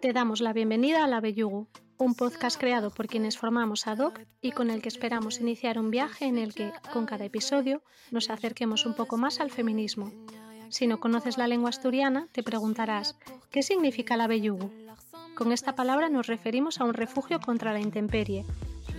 [0.00, 1.66] Te damos la bienvenida a La Bellugu,
[1.98, 6.24] un podcast creado por quienes formamos ADOC y con el que esperamos iniciar un viaje
[6.24, 10.10] en el que, con cada episodio, nos acerquemos un poco más al feminismo.
[10.70, 13.14] Si no conoces la lengua asturiana, te preguntarás,
[13.50, 14.70] ¿qué significa la Bellugu?
[15.34, 18.46] Con esta palabra nos referimos a un refugio contra la intemperie.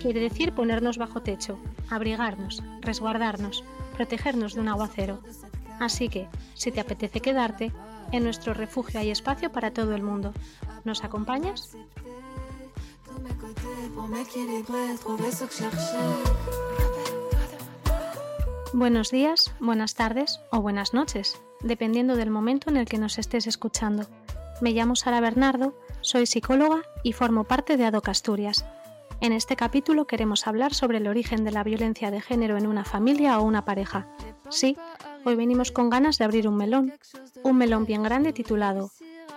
[0.00, 1.58] Quiere decir ponernos bajo techo,
[1.90, 3.64] abrigarnos, resguardarnos,
[3.96, 5.20] protegernos de un aguacero.
[5.80, 7.72] Así que, si te apetece quedarte,
[8.12, 10.32] en nuestro refugio hay espacio para todo el mundo.
[10.84, 11.76] ¿Nos acompañas?
[18.72, 23.46] Buenos días, buenas tardes o buenas noches, dependiendo del momento en el que nos estés
[23.46, 24.06] escuchando.
[24.60, 28.64] Me llamo Sara Bernardo, soy psicóloga y formo parte de ADOC Asturias.
[29.20, 32.84] En este capítulo queremos hablar sobre el origen de la violencia de género en una
[32.84, 34.08] familia o una pareja.
[34.48, 34.76] Sí,
[35.24, 36.92] hoy venimos con ganas de abrir un melón,
[37.44, 38.90] un melón bien grande titulado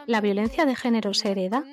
[0.08, 1.64] ¿La violencia de género se hereda?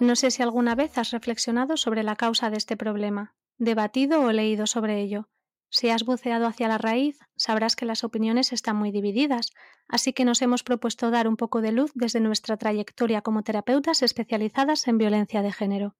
[0.00, 4.32] No sé si alguna vez has reflexionado sobre la causa de este problema, debatido o
[4.32, 5.28] leído sobre ello.
[5.70, 9.52] Si has buceado hacia la raíz, sabrás que las opiniones están muy divididas,
[9.88, 14.02] así que nos hemos propuesto dar un poco de luz desde nuestra trayectoria como terapeutas
[14.02, 15.96] especializadas en violencia de género.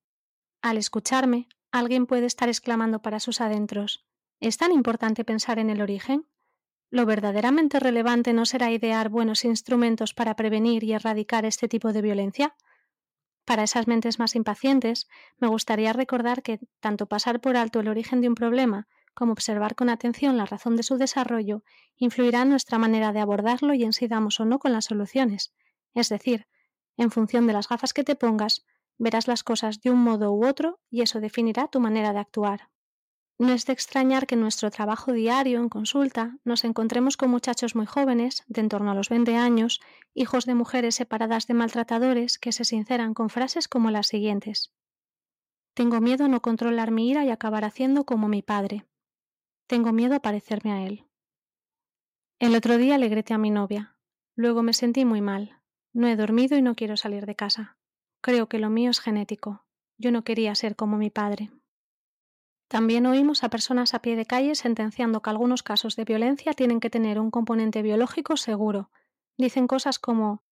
[0.61, 4.05] Al escucharme, alguien puede estar exclamando para sus adentros,
[4.41, 6.27] ¿es tan importante pensar en el origen?
[6.93, 12.03] Lo verdaderamente relevante no será idear buenos instrumentos para prevenir y erradicar este tipo de
[12.03, 12.55] violencia.
[13.47, 18.21] Para esas mentes más impacientes, me gustaría recordar que tanto pasar por alto el origen
[18.21, 21.65] de un problema como observar con atención la razón de su desarrollo
[21.97, 25.55] influirá en nuestra manera de abordarlo y en si damos o no con las soluciones.
[25.95, 26.47] Es decir,
[26.99, 28.67] en función de las gafas que te pongas,
[28.99, 32.72] verás las cosas de un modo u otro y eso definirá tu manera de actuar.
[33.43, 37.75] No es de extrañar que en nuestro trabajo diario en consulta nos encontremos con muchachos
[37.75, 39.81] muy jóvenes, de en torno a los 20 años,
[40.15, 44.73] hijos de mujeres separadas de maltratadores, que se sinceran con frases como las siguientes.
[45.75, 48.87] Tengo miedo a no controlar mi ira y acabar haciendo como mi padre.
[49.67, 51.09] Tengo miedo a parecerme a él.
[52.39, 53.97] El otro día alegrete a mi novia.
[54.37, 55.61] Luego me sentí muy mal.
[55.93, 57.77] No he dormido y no quiero salir de casa.
[58.21, 59.67] Creo que lo mío es genético.
[59.99, 61.51] Yo no quería ser como mi padre.
[62.73, 66.81] También oímos a personas a pie de calle sentenciando que algunos casos de violencia tienen
[66.81, 68.91] que tener un componente biológico seguro.
[69.37, 70.43] Dicen cosas como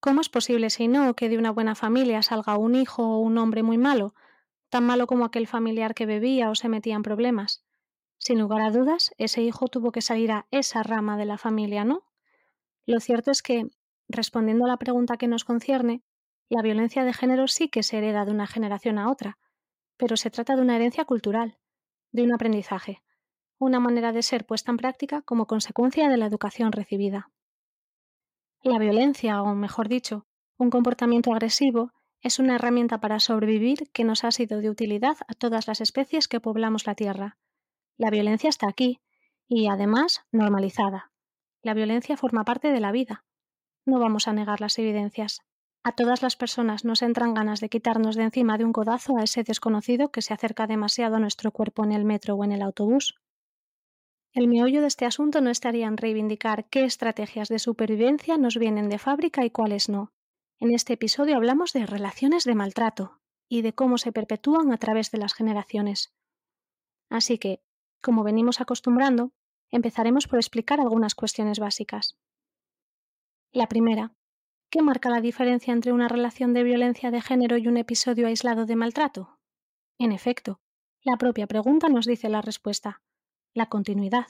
[0.00, 3.38] ¿Cómo es posible si no que de una buena familia salga un hijo o un
[3.38, 4.12] hombre muy malo,
[4.70, 7.64] tan malo como aquel familiar que bebía o se metía en problemas?
[8.18, 11.84] Sin lugar a dudas, ese hijo tuvo que salir a esa rama de la familia,
[11.84, 12.02] ¿no?
[12.86, 13.68] Lo cierto es que,
[14.08, 16.02] respondiendo a la pregunta que nos concierne,
[16.48, 19.38] la violencia de género sí que se hereda de una generación a otra,
[19.96, 21.56] pero se trata de una herencia cultural
[22.12, 23.02] de un aprendizaje,
[23.58, 27.30] una manera de ser puesta en práctica como consecuencia de la educación recibida.
[28.62, 30.26] La violencia, o mejor dicho,
[30.56, 35.34] un comportamiento agresivo, es una herramienta para sobrevivir que nos ha sido de utilidad a
[35.34, 37.38] todas las especies que poblamos la Tierra.
[37.96, 39.00] La violencia está aquí,
[39.46, 41.12] y además normalizada.
[41.62, 43.24] La violencia forma parte de la vida.
[43.84, 45.40] No vamos a negar las evidencias.
[45.84, 49.22] A todas las personas nos entran ganas de quitarnos de encima de un codazo a
[49.22, 52.62] ese desconocido que se acerca demasiado a nuestro cuerpo en el metro o en el
[52.62, 53.20] autobús.
[54.32, 58.88] El meollo de este asunto no estaría en reivindicar qué estrategias de supervivencia nos vienen
[58.88, 60.12] de fábrica y cuáles no.
[60.60, 65.10] En este episodio hablamos de relaciones de maltrato y de cómo se perpetúan a través
[65.10, 66.12] de las generaciones.
[67.08, 67.62] Así que,
[68.02, 69.32] como venimos acostumbrando,
[69.70, 72.18] empezaremos por explicar algunas cuestiones básicas.
[73.52, 74.14] La primera,
[74.70, 78.66] ¿Qué marca la diferencia entre una relación de violencia de género y un episodio aislado
[78.66, 79.38] de maltrato?
[79.98, 80.60] En efecto,
[81.02, 83.00] la propia pregunta nos dice la respuesta,
[83.54, 84.26] la continuidad.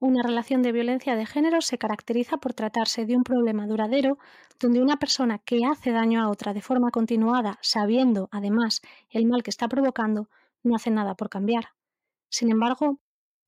[0.00, 4.18] Una relación de violencia de género se caracteriza por tratarse de un problema duradero
[4.58, 8.80] donde una persona que hace daño a otra de forma continuada, sabiendo, además,
[9.10, 10.28] el mal que está provocando,
[10.64, 11.68] no hace nada por cambiar.
[12.30, 12.98] Sin embargo,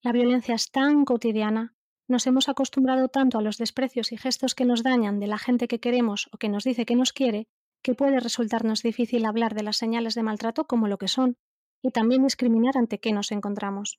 [0.00, 1.74] la violencia es tan cotidiana
[2.12, 5.66] nos hemos acostumbrado tanto a los desprecios y gestos que nos dañan de la gente
[5.66, 7.48] que queremos o que nos dice que nos quiere,
[7.82, 11.36] que puede resultarnos difícil hablar de las señales de maltrato como lo que son,
[11.82, 13.98] y también discriminar ante qué nos encontramos.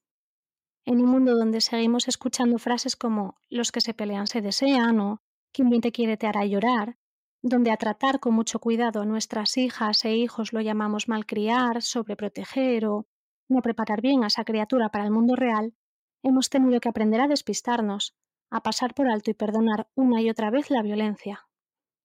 [0.86, 5.22] En un mundo donde seguimos escuchando frases como los que se pelean se desean o
[5.52, 6.98] quien bien te quiere te hará llorar,
[7.42, 12.86] donde a tratar con mucho cuidado a nuestras hijas e hijos lo llamamos malcriar, sobreproteger
[12.86, 13.08] o
[13.50, 15.74] no preparar bien a esa criatura para el mundo real,
[16.24, 18.16] hemos tenido que aprender a despistarnos,
[18.50, 21.48] a pasar por alto y perdonar una y otra vez la violencia.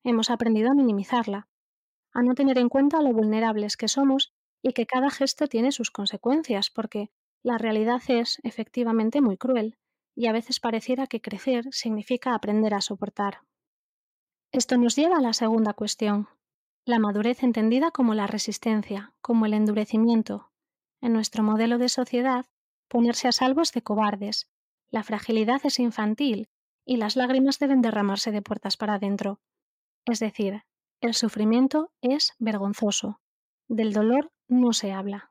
[0.04, 1.48] Hemos aprendido a minimizarla,
[2.12, 4.32] a no tener en cuenta lo vulnerables que somos
[4.62, 7.10] y que cada gesto tiene sus consecuencias, porque
[7.42, 9.78] la realidad es efectivamente muy cruel,
[10.16, 13.40] y a veces pareciera que crecer significa aprender a soportar.
[14.50, 16.28] Esto nos lleva a la segunda cuestión,
[16.84, 20.50] la madurez entendida como la resistencia, como el endurecimiento.
[21.00, 22.46] En nuestro modelo de sociedad,
[22.88, 24.50] ponerse a salvo es de cobardes,
[24.90, 26.48] la fragilidad es infantil
[26.84, 29.40] y las lágrimas deben derramarse de puertas para adentro.
[30.06, 30.64] Es decir,
[31.00, 33.20] el sufrimiento es vergonzoso.
[33.68, 35.30] Del dolor no se habla.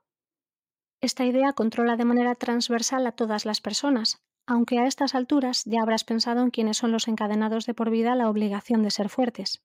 [1.01, 5.81] Esta idea controla de manera transversal a todas las personas, aunque a estas alturas ya
[5.81, 9.63] habrás pensado en quiénes son los encadenados de por vida la obligación de ser fuertes.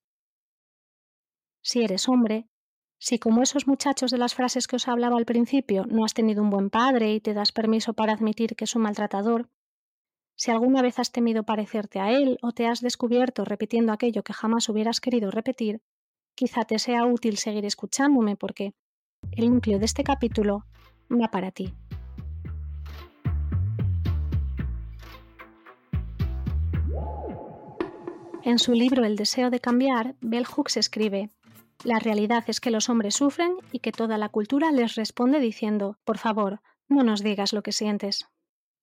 [1.63, 2.49] Si eres hombre,
[3.03, 6.41] si como esos muchachos de las frases que os hablaba al principio no has tenido
[6.41, 9.49] un buen padre y te das permiso para admitir que es un maltratador,
[10.37, 14.33] si alguna vez has temido parecerte a él o te has descubierto repitiendo aquello que
[14.33, 15.83] jamás hubieras querido repetir,
[16.37, 18.73] quizá te sea útil seguir escuchándome porque
[19.33, 20.65] el núcleo de este capítulo
[21.11, 21.75] va para ti.
[28.45, 31.31] En su libro El deseo de cambiar, Bell Hooks escribe,
[31.85, 35.99] La realidad es que los hombres sufren y que toda la cultura les responde diciendo,
[36.05, 38.29] por favor, no nos digas lo que sientes.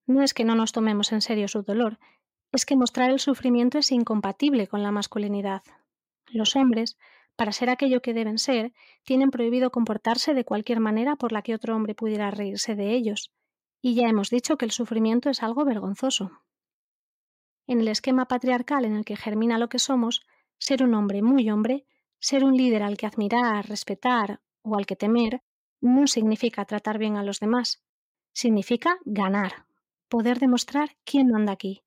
[0.06, 1.98] No es que no nos tomemos en serio su dolor,
[2.52, 5.62] es que mostrar el sufrimiento es incompatible con la masculinidad.
[6.28, 6.98] Los hombres,
[7.38, 8.74] para ser aquello que deben ser,
[9.04, 13.32] tienen prohibido comportarse de cualquier manera por la que otro hombre pudiera reírse de ellos,
[13.82, 16.42] y ya hemos dicho que el sufrimiento es algo vergonzoso.
[17.66, 20.26] En el esquema patriarcal en el que germina lo que somos,
[20.58, 21.86] ser un hombre muy hombre,
[22.20, 25.42] ser un líder al que admirar, respetar o al que temer,
[25.82, 27.84] no significa tratar bien a los demás,
[28.34, 29.66] significa ganar,
[30.10, 31.84] poder demostrar quién manda aquí.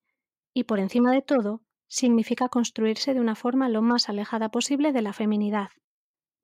[0.53, 5.01] Y por encima de todo, significa construirse de una forma lo más alejada posible de
[5.01, 5.69] la feminidad.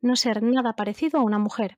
[0.02, 1.78] No ser nada parecido a una mujer,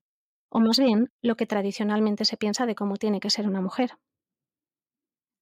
[0.50, 3.98] o más bien lo que tradicionalmente se piensa de cómo tiene que ser una mujer.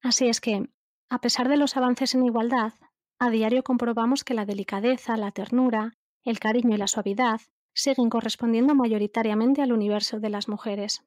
[0.01, 0.69] Así es que,
[1.09, 2.73] a pesar de los avances en igualdad,
[3.17, 5.97] a diario comprobamos que la delicadeza, la ternura,
[6.29, 7.41] el cariño y la suavidad
[7.73, 11.03] siguen correspondiendo mayoritariamente al universo de las mujeres.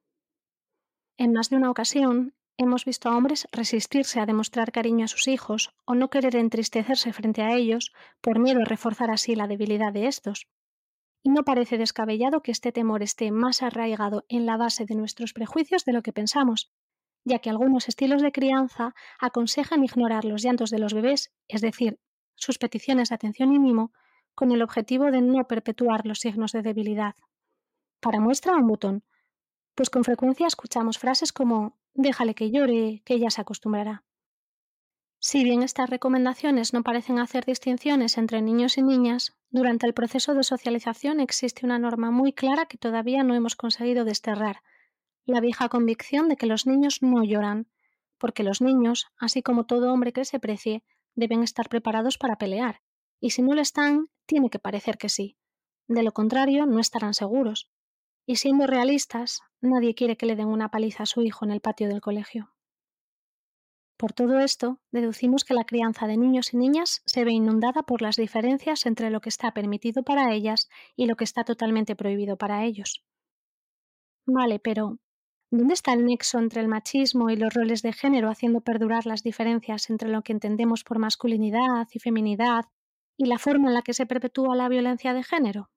[1.17, 5.27] En más de una ocasión, Hemos visto a hombres resistirse a demostrar cariño a sus
[5.27, 9.93] hijos o no querer entristecerse frente a ellos por miedo a reforzar así la debilidad
[9.93, 10.49] de estos.
[11.23, 15.33] Y no parece descabellado que este temor esté más arraigado en la base de nuestros
[15.33, 16.71] prejuicios de lo que pensamos,
[17.25, 21.99] ya que algunos estilos de crianza aconsejan ignorar los llantos de los bebés, es decir,
[22.35, 23.93] sus peticiones de atención y mimo,
[24.35, 27.15] con el objetivo de no perpetuar los signos de debilidad.
[28.01, 29.05] Para muestra un botón,
[29.75, 34.05] pues con frecuencia escuchamos frases como déjale que llore, que ella se acostumbrará.
[35.19, 40.35] Si bien estas recomendaciones no parecen hacer distinciones entre niños y niñas, durante el proceso
[40.35, 44.63] de socialización existe una norma muy clara que todavía no hemos conseguido desterrar,
[45.25, 47.69] la vieja convicción de que los niños no lloran,
[48.19, 50.83] porque los niños, así como todo hombre que se precie,
[51.15, 52.81] deben estar preparados para pelear,
[53.23, 55.39] y si no lo están, tiene que parecer que sí.
[55.87, 57.71] De lo contrario, no estarán seguros.
[58.27, 61.61] Y siendo realistas, nadie quiere que le den una paliza a su hijo en el
[61.61, 62.53] patio del colegio.
[63.97, 68.03] Por todo esto, deducimos que la crianza de niños y niñas se ve inundada por
[68.03, 72.37] las diferencias entre lo que está permitido para ellas y lo que está totalmente prohibido
[72.37, 73.05] para ellos.
[74.27, 74.99] Vale, pero
[75.53, 79.23] ¿dónde está el nexo entre el machismo y los roles de género haciendo perdurar las
[79.23, 82.65] diferencias entre lo que entendemos por masculinidad y feminidad
[83.23, 85.71] y la forma en la que se perpetúa la violencia de género?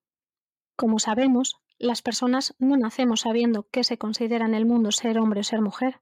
[0.75, 5.41] Como sabemos, las personas no nacemos sabiendo qué se considera en el mundo ser hombre
[5.41, 6.01] o ser mujer.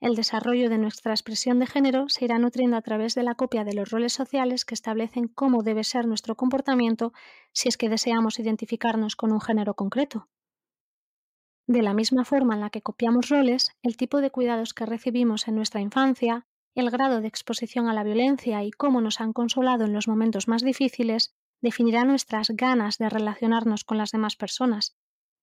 [0.00, 3.64] El desarrollo de nuestra expresión de género se irá nutriendo a través de la copia
[3.64, 7.12] de los roles sociales que establecen cómo debe ser nuestro comportamiento
[7.52, 10.28] si es que deseamos identificarnos con un género concreto.
[11.66, 15.48] De la misma forma en la que copiamos roles, el tipo de cuidados que recibimos
[15.48, 19.84] en nuestra infancia, el grado de exposición a la violencia y cómo nos han consolado
[19.84, 24.96] en los momentos más difíciles definirá nuestras ganas de relacionarnos con las demás personas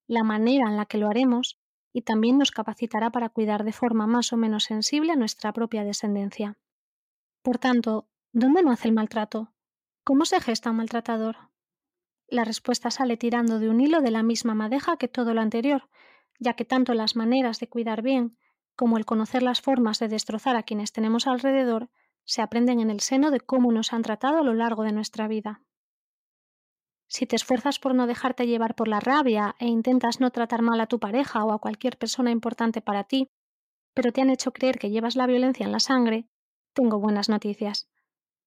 [0.08, 1.60] la manera en la que lo haremos
[1.92, 5.84] y también nos capacitará para cuidar de forma más o menos sensible a nuestra propia
[5.84, 6.58] descendencia.
[7.42, 9.54] Por tanto, ¿dónde nace el maltrato?
[10.04, 11.50] ¿Cómo se gesta un maltratador?
[12.28, 15.90] La respuesta sale tirando de un hilo de la misma madeja que todo lo anterior,
[16.40, 18.38] ya que tanto las maneras de cuidar bien
[18.76, 21.90] como el conocer las formas de destrozar a quienes tenemos alrededor
[22.26, 25.28] se aprenden en el seno de cómo nos han tratado a lo largo de nuestra
[25.28, 25.62] vida.
[27.08, 30.80] Si te esfuerzas por no dejarte llevar por la rabia e intentas no tratar mal
[30.82, 33.30] a tu pareja o a cualquier persona importante para ti,
[33.94, 36.28] pero te han hecho creer que llevas la violencia en la sangre,
[36.74, 37.88] tengo buenas noticias.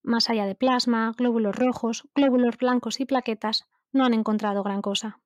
[0.03, 5.21] Más allá de plasma, glóbulos rojos, glóbulos blancos y plaquetas, no han encontrado gran cosa.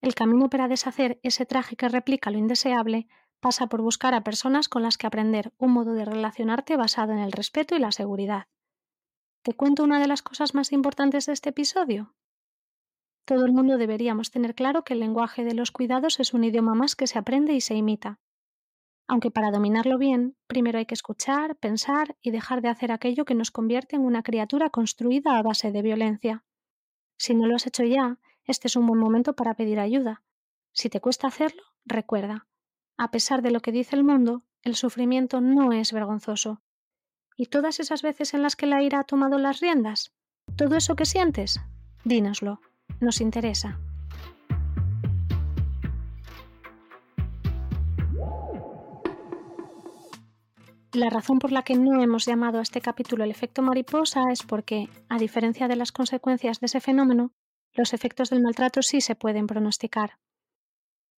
[0.00, 3.08] El camino para deshacer ese traje que replica lo indeseable
[3.40, 7.18] pasa por buscar a personas con las que aprender un modo de relacionarte basado en
[7.18, 8.46] el respeto y la seguridad.
[9.42, 12.14] ¿Te cuento una de las cosas más importantes de este episodio?
[13.24, 16.74] Todo el mundo deberíamos tener claro que el lenguaje de los cuidados es un idioma
[16.74, 18.20] más que se aprende y se imita.
[19.08, 23.34] Aunque para dominarlo bien, primero hay que escuchar, pensar y dejar de hacer aquello que
[23.34, 26.44] nos convierte en una criatura construida a base de violencia.
[27.18, 30.22] Si no lo has hecho ya, este es un buen momento para pedir ayuda.
[30.72, 32.46] Si te cuesta hacerlo, recuerda,
[33.00, 36.60] a pesar de lo que dice el mundo, el sufrimiento no es vergonzoso.
[37.34, 40.12] ¿Y todas esas veces en las que la ira ha tomado las riendas?
[40.54, 41.58] ¿Todo eso que sientes?
[42.04, 42.60] Dínoslo,
[43.00, 43.80] nos interesa.
[50.92, 54.42] La razón por la que no hemos llamado a este capítulo el efecto mariposa es
[54.42, 57.32] porque, a diferencia de las consecuencias de ese fenómeno,
[57.72, 60.18] los efectos del maltrato sí se pueden pronosticar.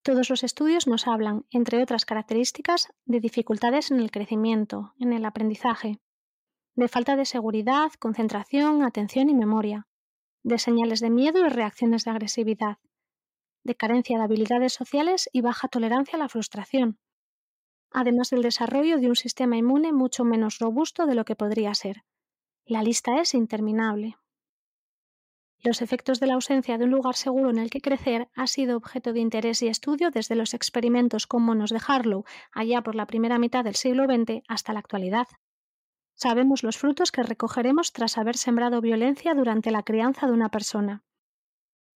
[0.03, 5.25] Todos los estudios nos hablan, entre otras características, de dificultades en el crecimiento, en el
[5.25, 6.01] aprendizaje,
[6.75, 9.87] de falta de seguridad, concentración, atención y memoria,
[10.43, 12.79] de señales de miedo y reacciones de agresividad,
[13.65, 16.99] de carencia de habilidades sociales y baja tolerancia a la frustración,
[17.93, 22.03] además del desarrollo de un sistema inmune mucho menos robusto de lo que podría ser.
[22.65, 24.17] La lista es interminable.
[25.65, 28.77] Los efectos de la ausencia de un lugar seguro en el que crecer ha sido
[28.77, 33.07] objeto de interés y estudio desde los experimentos con monos de Harlow allá por la
[33.07, 35.29] primera mitad del siglo XX hasta la actualidad.
[36.17, 41.05] Sabemos los frutos que recogeremos tras haber sembrado violencia durante la crianza de una persona.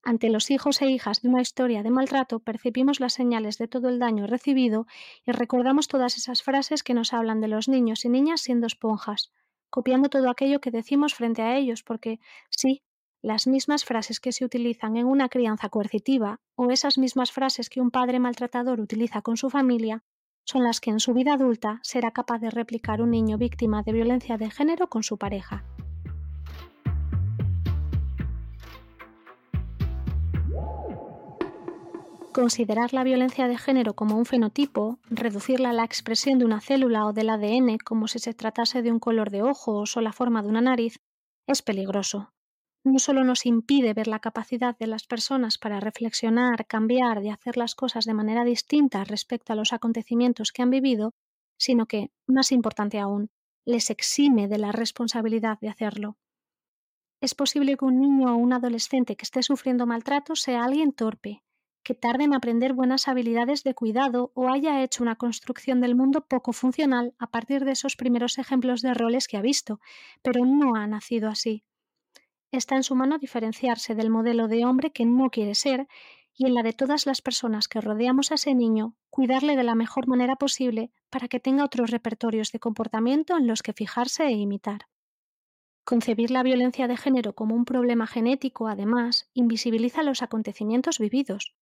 [0.04, 3.88] Ante los hijos e hijas de una historia de maltrato percibimos las señales de todo
[3.88, 4.86] el daño recibido
[5.24, 9.32] y recordamos todas esas frases que nos hablan de los niños y niñas siendo esponjas,
[9.70, 12.84] copiando todo aquello que decimos frente a ellos, porque sí,
[13.22, 17.80] las mismas frases que se utilizan en una crianza coercitiva o esas mismas frases que
[17.80, 20.02] un padre maltratador utiliza con su familia
[20.44, 23.92] son las que en su vida adulta será capaz de replicar un niño víctima de
[23.92, 25.64] violencia de género con su pareja.
[32.32, 37.06] Considerar la violencia de género como un fenotipo, reducirla a la expresión de una célula
[37.06, 40.42] o del ADN como si se tratase de un color de ojos o la forma
[40.42, 41.00] de una nariz,
[41.46, 42.35] es peligroso.
[42.86, 47.56] No solo nos impide ver la capacidad de las personas para reflexionar, cambiar y hacer
[47.56, 51.12] las cosas de manera distinta respecto a los acontecimientos que han vivido,
[51.58, 53.28] sino que, más importante aún,
[53.64, 56.16] les exime de la responsabilidad de hacerlo.
[57.20, 61.42] Es posible que un niño o un adolescente que esté sufriendo maltrato sea alguien torpe,
[61.82, 66.24] que tarde en aprender buenas habilidades de cuidado o haya hecho una construcción del mundo
[66.28, 69.80] poco funcional a partir de esos primeros ejemplos de roles que ha visto,
[70.22, 71.64] pero no ha nacido así.
[72.52, 75.88] Está en su mano diferenciarse del modelo de hombre que no quiere ser
[76.34, 79.74] y en la de todas las personas que rodeamos a ese niño, cuidarle de la
[79.74, 84.32] mejor manera posible para que tenga otros repertorios de comportamiento en los que fijarse e
[84.32, 84.86] imitar.
[85.84, 91.54] Concebir la violencia de género como un problema genético, además, invisibiliza los acontecimientos vividos,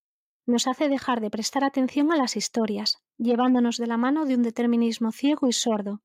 [0.47, 4.43] nos hace dejar de prestar atención a las historias, llevándonos de la mano de un
[4.43, 6.03] determinismo ciego y sordo.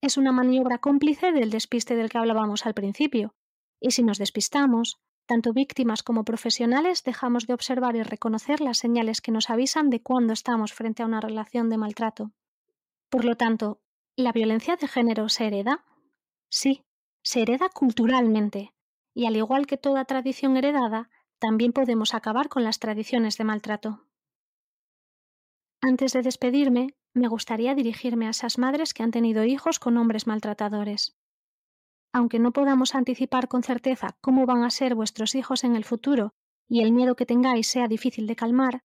[0.00, 3.34] Es una maniobra cómplice del despiste del que hablábamos al principio,
[3.80, 9.20] y si nos despistamos, tanto víctimas como profesionales dejamos de observar y reconocer las señales
[9.20, 12.32] que nos avisan de cuándo estamos frente a una relación de maltrato.
[13.08, 13.80] Por lo tanto,
[14.16, 15.84] ¿la violencia de género se hereda?
[16.48, 16.84] Sí,
[17.22, 18.74] se hereda culturalmente,
[19.14, 24.04] y al igual que toda tradición heredada, también podemos acabar con las tradiciones de maltrato.
[25.80, 30.26] Antes de despedirme, me gustaría dirigirme a esas madres que han tenido hijos con hombres
[30.26, 31.16] maltratadores.
[32.12, 36.34] Aunque no podamos anticipar con certeza cómo van a ser vuestros hijos en el futuro
[36.68, 38.82] y el miedo que tengáis sea difícil de calmar,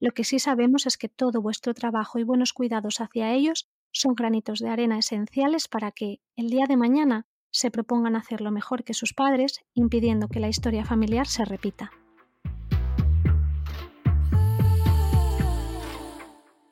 [0.00, 4.14] lo que sí sabemos es que todo vuestro trabajo y buenos cuidados hacia ellos son
[4.14, 8.94] granitos de arena esenciales para que, el día de mañana, se propongan hacerlo mejor que
[8.94, 11.90] sus padres, impidiendo que la historia familiar se repita.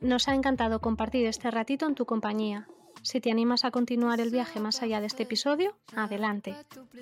[0.01, 2.69] Nos ha encantado compartir este ratito en tu compañía.
[3.07, 6.57] Si te animas a continuar el viaje más allá de este episodio, adelante.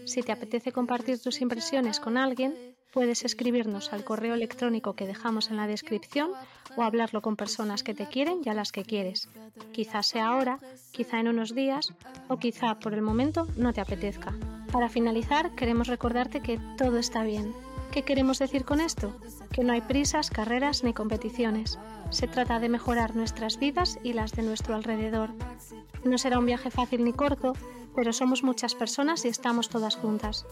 [0.04, 2.54] Si te apetece compartir tus impresiones con alguien,
[2.92, 6.30] puedes escribirnos al correo electrónico que dejamos en la descripción
[6.76, 9.30] o hablarlo con personas que te quieren y a las que quieres.
[9.73, 10.58] Quizás sea ahora,
[10.92, 11.94] quizá en unos días
[12.28, 14.34] o quizá por el momento no te apetezca.
[14.70, 17.54] Para finalizar, queremos recordarte que todo está bien.
[17.91, 19.12] ¿Qué queremos decir con esto?
[19.53, 21.79] Que no hay prisas, carreras ni competiciones.
[22.11, 25.31] Se trata de mejorar nuestras vidas y las de nuestro alrededor.
[26.05, 27.55] No será un viaje fácil ni corto,
[27.95, 30.47] pero somos muchas personas y estamos todas juntas.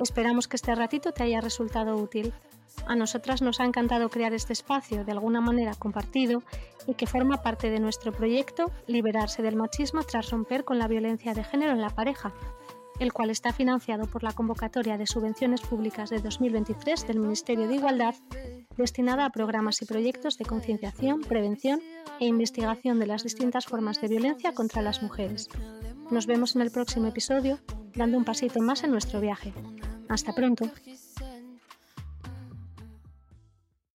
[0.00, 2.32] Esperamos que este ratito te haya resultado útil.
[2.86, 6.42] A nosotras nos ha encantado crear este espacio de alguna manera compartido
[6.86, 11.34] y que forma parte de nuestro proyecto Liberarse del machismo tras romper con la violencia
[11.34, 12.32] de género en la pareja.
[12.98, 17.76] El cual está financiado por la convocatoria de subvenciones públicas de 2023 del Ministerio de
[17.76, 18.14] Igualdad,
[18.76, 21.80] destinada a programas y proyectos de concienciación, prevención
[22.20, 25.48] e investigación de las distintas formas de violencia contra las mujeres.
[26.10, 27.58] Nos vemos en el próximo episodio,
[27.94, 29.52] dando un pasito más en nuestro viaje.
[30.08, 30.70] Hasta pronto.